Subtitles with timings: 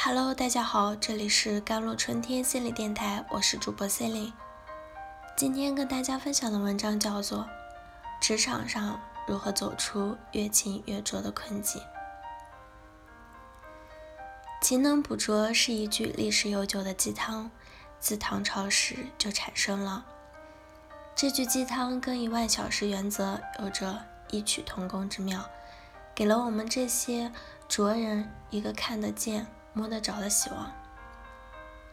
[0.00, 4.32] Hello，大家好，这里是甘露春天心理电台，我是主播 c e l i n e
[5.36, 7.40] 今天跟大家分享的文章叫做
[8.20, 11.82] 《职场上如何走出越勤越拙的困境》。
[14.62, 17.50] 勤能补拙是一句历史悠久的鸡汤，
[17.98, 20.06] 自唐朝时就产生了。
[21.16, 25.44] 这句鸡汤跟一万小时原则有着异曲同工之妙，
[26.14, 27.32] 给了我们这些
[27.68, 30.72] 拙人一个看得见、摸得着的希望。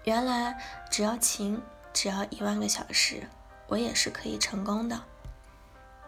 [0.05, 1.61] 原来只要勤，
[1.93, 3.29] 只要一万个小时，
[3.67, 4.99] 我也是可以成功的。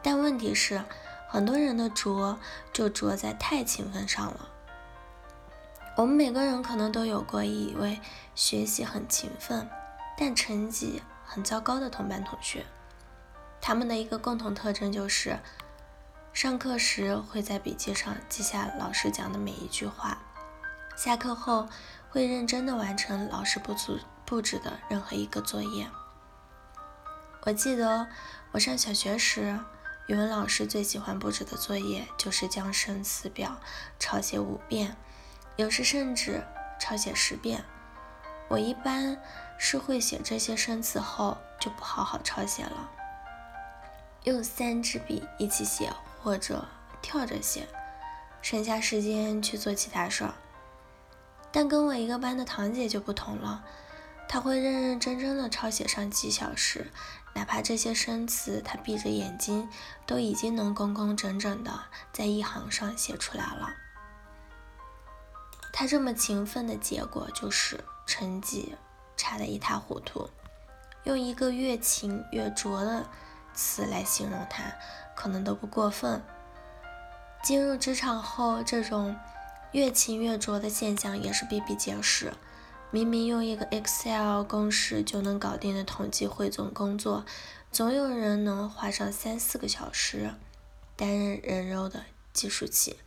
[0.01, 0.83] 但问题是，
[1.27, 2.39] 很多人的拙
[2.73, 4.49] 就拙在太勤奋上了。
[5.95, 7.99] 我们每个人可能都有过一位
[8.33, 9.69] 学习很勤奋，
[10.17, 12.65] 但成绩很糟糕的同班同学。
[13.61, 15.39] 他们的一个共同特征就是，
[16.33, 20.19] 上课时会在笔记上记下老师讲的每一句话，
[20.97, 21.69] 下课后
[22.09, 25.87] 会认真的完成老师布置布置的任何一个作业。
[27.43, 28.07] 我记得
[28.51, 29.59] 我上小学时，
[30.07, 33.57] 语文老师最喜欢布置的作业就是将生词表
[33.99, 34.97] 抄写五遍。
[35.55, 36.43] 有时甚至
[36.79, 37.63] 抄写十遍。
[38.49, 39.21] 我一般
[39.59, 42.89] 是会写这些生词后就不好好抄写了，
[44.23, 46.65] 用三支笔一起写或者
[47.03, 47.67] 跳着写，
[48.41, 50.33] 省下时间去做其他事儿。
[51.51, 53.63] 但跟我一个班的堂姐就不同了，
[54.27, 56.91] 她会认认真真的抄写上几小时，
[57.33, 59.67] 哪怕这些生词她闭着眼睛
[60.05, 61.71] 都已经能工工整整的
[62.11, 63.69] 在一行上写出来了。
[65.71, 68.75] 她这么勤奋的结果就是成绩
[69.15, 70.29] 差得一塌糊涂。
[71.03, 73.07] 用一个越勤越拙的
[73.53, 74.63] 词来形容她，
[75.15, 76.21] 可能都不过分。
[77.43, 79.15] 进入职场后，这种
[79.71, 82.33] 越勤越拙的现象也是比比皆是。
[82.89, 87.25] 明明用一个 Excel 公式就能搞定的统计汇总工作，
[87.71, 90.33] 总有人能花上三四个小时
[90.95, 92.97] 担任人肉的计数器。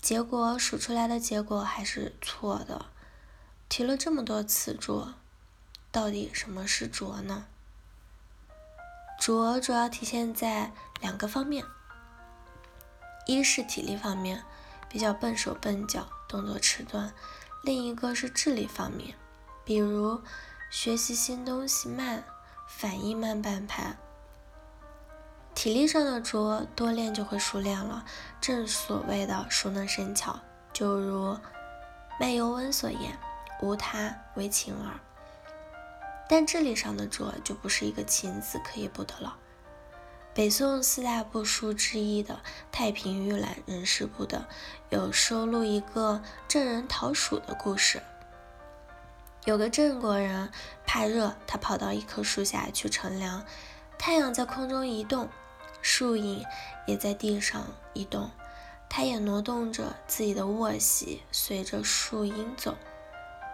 [0.00, 2.86] 结果数出来的结果还是错的。
[3.68, 5.14] 提了这么多次拙，
[5.92, 7.46] 到底什么是拙呢？
[9.20, 11.64] 拙主要体现在两个方面，
[13.26, 14.44] 一是体力方面，
[14.88, 17.10] 比较笨手笨脚，动作迟钝；
[17.62, 19.14] 另一个是智力方面，
[19.64, 20.20] 比如
[20.70, 22.24] 学习新东西慢，
[22.66, 23.96] 反应慢半拍。
[25.54, 28.04] 体力上的拙，多练就会熟练了。
[28.40, 30.38] 正所谓的熟能生巧，
[30.72, 31.36] 就如
[32.20, 33.18] 卖油翁所言
[33.60, 35.00] ：“无他，为勤而。”
[36.30, 39.36] 但智力上的拙，就不是一个“勤”字可以补的了。
[40.38, 42.34] 北宋四大部书之一的
[42.70, 44.46] 《太平御览人事部》的
[44.88, 48.00] 有收录一个郑人讨鼠的故事。
[49.46, 50.48] 有个郑国人
[50.86, 53.44] 怕热，他跑到一棵树下去乘凉，
[53.98, 55.28] 太阳在空中移动。
[55.82, 56.44] 树影
[56.86, 58.30] 也在地上移动，
[58.88, 62.76] 他也挪动着自己的卧席，随着树影走。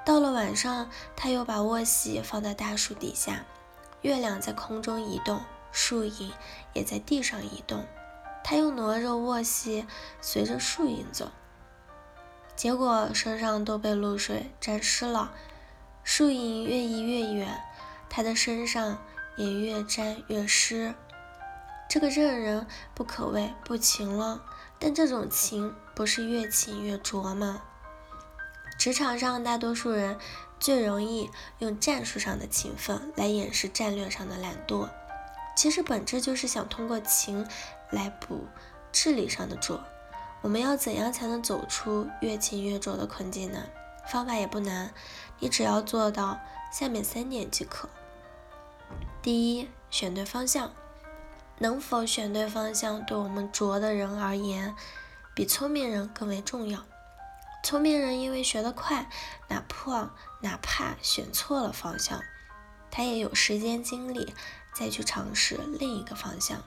[0.04, 3.46] 到了晚上，他又把卧席放在大树底下，
[4.02, 5.40] 月亮在空中移动，
[5.74, 6.32] 树影
[6.72, 7.84] 也在地上移动，
[8.44, 9.84] 他又挪着卧席，
[10.20, 11.32] 随着树影走。
[12.54, 15.32] 结果身上都被露水沾湿了，
[16.04, 17.60] 树影越移越远，
[18.08, 19.02] 他的身上
[19.36, 20.94] 也越沾越湿。
[21.88, 24.40] 这个证人不可谓不勤了，
[24.78, 27.62] 但这种勤不是越勤越拙吗？
[28.78, 30.16] 职场上大多数人
[30.60, 34.88] 最容易用战术上的勤奋来掩饰战略上的懒惰，
[35.56, 37.46] 其实本质就是想通过勤
[37.90, 38.46] 来补
[38.92, 39.82] 智力上的拙。
[40.42, 43.64] 我们要怎样才能走出越勤越拙的困境呢？
[44.06, 44.92] 方法也不难，
[45.38, 46.38] 你只要做到
[46.70, 47.88] 下面三点即可。
[49.22, 50.72] 第一，选对方向。
[51.58, 54.74] 能否选对方向，对我们拙的人而言，
[55.34, 56.84] 比聪明人更为重要。
[57.62, 59.08] 聪明人因为学得快，
[59.48, 62.20] 哪怕哪怕选错了方向，
[62.96, 64.32] 他也有时间精力
[64.72, 66.62] 再去尝试另一个方向。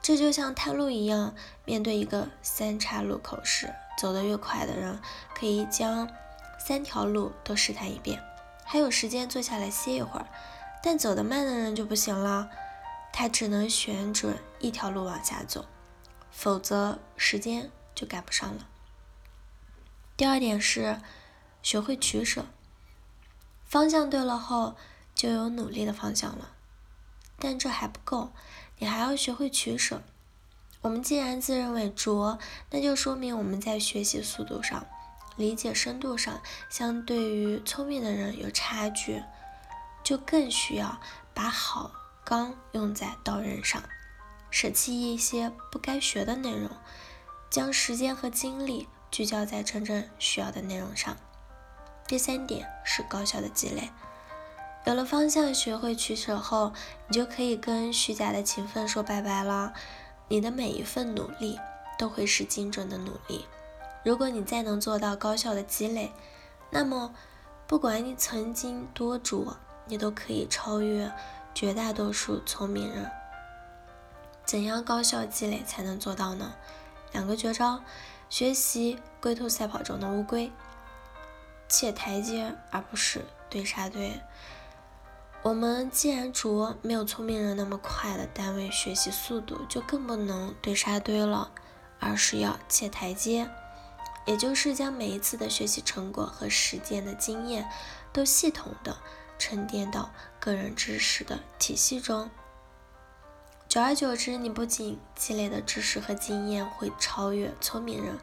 [0.00, 1.34] 这就像探路一样，
[1.64, 5.00] 面对一个三岔路口时，走得越快的人
[5.34, 6.08] 可以将
[6.64, 8.22] 三条路都试探一遍，
[8.64, 10.26] 还有时间坐下来歇一会儿；
[10.80, 12.48] 但走得慢的人就不行了。
[13.12, 15.64] 他只能选准一条路往下走，
[16.30, 18.68] 否则时间就赶不上了。
[20.16, 21.00] 第二点是
[21.62, 22.46] 学会取舍，
[23.64, 24.76] 方向对了后
[25.16, 26.52] 就有努力的方向了，
[27.38, 28.30] 但这还不够，
[28.78, 30.02] 你还要学会取舍。
[30.82, 32.38] 我们既然自认为拙，
[32.70, 34.86] 那就说明我们在学习速度上
[35.36, 39.22] 理解深度上相对于聪明的人有差距，
[40.04, 41.00] 就更需要
[41.32, 41.90] 把好
[42.22, 43.82] 钢用在刀刃上，
[44.50, 46.70] 舍弃一些不该学的内容，
[47.48, 51.16] 将时间和精力聚焦在真正需要的内容上。
[52.06, 53.90] 第三点是高效的积累。
[54.86, 56.72] 有了方向，学会取舍后，
[57.08, 59.72] 你就可以跟虚假的勤奋说拜拜了。
[60.28, 61.58] 你的每一份努力
[61.98, 63.46] 都会是精准的努力。
[64.04, 66.12] 如果你再能做到高效的积累，
[66.70, 67.12] 那么
[67.66, 69.56] 不管你曾经多拙，
[69.86, 71.10] 你都可以超越
[71.52, 73.10] 绝大多数聪明人。
[74.44, 76.54] 怎样高效积累才能做到呢？
[77.10, 77.80] 两个绝招：
[78.28, 80.52] 学习龟兔赛跑中的乌龟，
[81.66, 84.20] 借台阶而不是对杀堆。
[85.42, 91.52] 我们既然拙，没有聪明人那么快的单位学习速度，就更不能堆沙堆了，
[92.00, 93.48] 而是要借台阶，
[94.24, 97.70] 也就是将每一次的学习成果和实践的经验
[98.12, 98.96] 都系统的
[99.38, 100.10] 沉淀到
[100.40, 102.28] 个人知识的体系中。
[103.68, 108.18] 久而久之，你不仅积累的知识和经验会超越聪明人。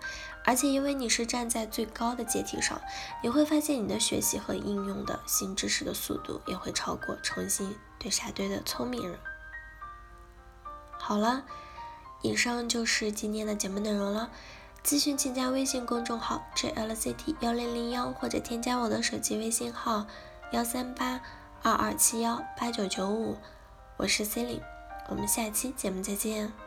[0.46, 2.82] 而且，因为你是站在最高的阶梯上，
[3.22, 9.18] 你会发现你的学习和应用的新知识的速度也会超过重新对沙堆的聪明人。
[11.00, 11.46] 好了，
[12.22, 14.30] 以上就是今天的节目内容了。
[14.84, 20.06] 咨询请加微信公众号 jlct 幺零零幺，或者添加我的手机微信号
[20.52, 21.22] 幺三八
[21.62, 23.38] 二二七幺八九九五，
[23.96, 24.64] 我是 c e l i n e
[25.08, 26.63] 我们下期节目再见。